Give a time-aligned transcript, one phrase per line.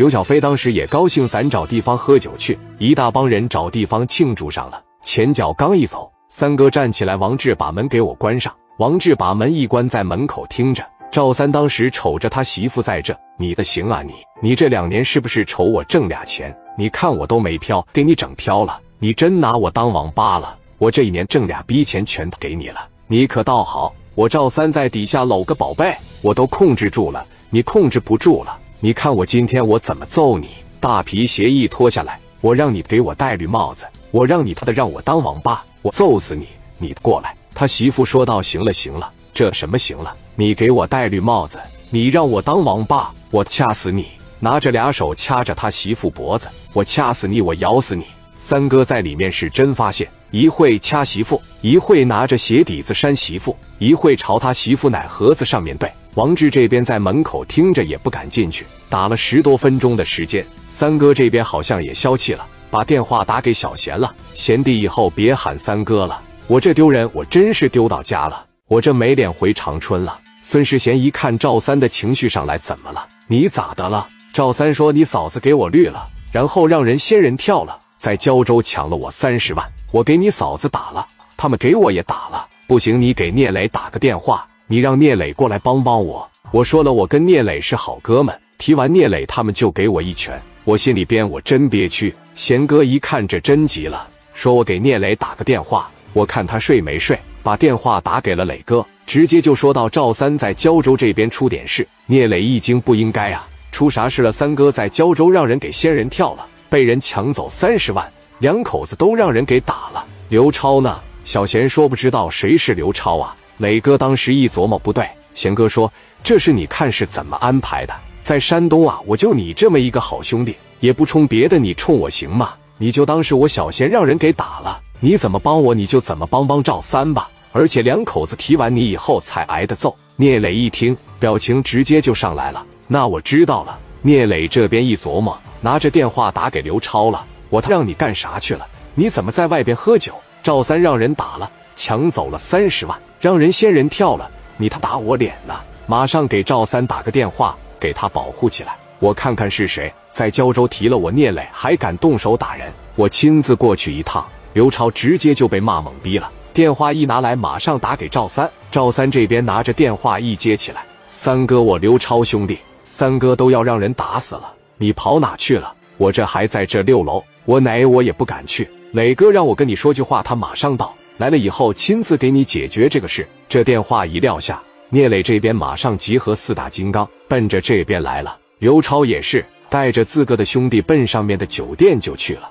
[0.00, 2.58] 刘小飞当时也高兴，咱找地方喝酒去。
[2.78, 4.82] 一大帮人找地方庆祝上了。
[5.02, 8.50] 前脚刚一走，三哥站起来，王志把门给我关上。
[8.78, 10.82] 王志把门一关，在门口听着。
[11.12, 14.14] 赵三当时瞅着他媳妇在这，你的行啊你！
[14.40, 16.56] 你这两年是不是瞅我挣俩钱？
[16.78, 18.80] 你看我都没飘，给你整飘了。
[19.00, 20.56] 你真拿我当网吧了？
[20.78, 23.94] 我这一年挣俩逼钱全给你了，你可倒好。
[24.14, 28.58] 我赵三在底下搂个宝贝，我都控制住了，你控制不住了。
[28.82, 30.48] 你看我今天我怎么揍你？
[30.80, 36.48] 大皮鞋一脱下来，我让你给我戴绿帽子，我让你他的让我当王八，我揍死你！
[36.78, 37.36] 你过来。
[37.54, 41.60] 他媳妇说道：“行了行了，这什么行了？”你给我戴绿帽子，
[41.90, 44.06] 你让我当王八，我掐死你！
[44.38, 48.06] 拿着俩手掐着他媳妇脖子，我掐死你，我咬死你！
[48.34, 55.92] 三哥在里面是真发现，一会掐媳妇，一会拿着鞋底子扇媳妇，一会朝他媳妇奶盒子上面对。
[56.14, 64.12] 王志这边在门口听着也不敢进去，打了十多分钟的时间，三哥这边好像也消气了，把电话打给小贤了。
[64.34, 70.18] 贤弟，以后别喊三哥了，我这丢人，我真是丢到家了，我这没脸回长春了。
[70.42, 73.06] 孙世贤一看赵三的情绪上来，怎么了？
[73.28, 74.08] 你咋的了？
[74.32, 82.46] 赵三说：“你嫂子给我绿了，然后让人仙人跳了，在胶州抢了我三十万，我给你嫂子打了，他们给我也打了。
[82.66, 86.30] 不行，你给聂磊打个电话，你让聂磊过来帮帮我。
[86.52, 88.32] 我说了，我跟聂磊是好哥们。
[88.56, 92.14] 提完聂磊，他们就给我一拳，我心里边我真憋屈。
[92.36, 101.84] 贤哥一看这真急了，说我给聂磊打个电话，我看他睡没睡。”把电话打给了磊哥，直接就说到赵三在胶州这边出点事。
[102.06, 104.30] 聂磊一惊，不应该啊，出啥事了？
[104.30, 110.06] 三哥在胶州让人给仙人跳了，被人抢走三十万，两口子都让人给打了。
[110.28, 111.00] 刘超呢？
[111.24, 113.34] 小贤说不知道谁是刘超啊。
[113.60, 115.06] 磊哥当时一琢磨，不对。
[115.34, 115.92] 贤哥说
[116.24, 117.92] ：“这是你看是怎么安排的？
[118.24, 122.54] 在山东啊，我就你这么一个好兄弟，也不冲别的，你冲我行吗？
[122.78, 127.28] 你就当是我小贤让人给打了。”你怎么帮我，你就怎么帮帮赵三吧。
[127.52, 129.94] 而且两口子提完你以后才挨的揍。
[130.16, 132.64] 聂磊一听，表情直接就上来了。
[132.86, 133.78] 那我知道了。
[134.00, 137.22] 聂磊这边一琢磨，拿着电话打给刘超了。
[137.50, 138.66] 我他让你干啥去了？
[138.94, 140.14] 你怎么在外边喝酒？
[140.42, 144.30] 赵三让人打了，抢走了三十万，让人仙人跳了。
[144.58, 145.54] 你他打我脸呢？
[145.86, 148.76] 马上给赵三打个电话，给他保护起来。
[148.98, 152.70] 我看看是谁在胶州提了我聂磊，还敢动手打人？
[152.96, 154.22] 我亲自过去一趟。
[154.52, 158.50] 刘超直接就被骂懵逼了，电话一拿来，马上打给赵三。
[158.70, 165.72] 赵三这边拿着电话一接起来：“三哥，我刘超兄弟，三哥都要让人打死了，你跑哪去了？
[165.96, 168.68] 我这还在这六楼，我哪我也不敢去。
[168.92, 178.38] 磊哥让我跟你说句话，他马上到，来了以后亲自给你解决这个事。”这电话一撂下，聂磊这边马上集合四大金刚，奔着这边来了。
[178.58, 182.50] 刘超也是带着自个的兄弟奔上面的酒店就去了。